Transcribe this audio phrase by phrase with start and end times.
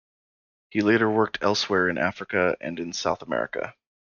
[0.71, 3.75] He later worked elsewhere in Africa, and in South America.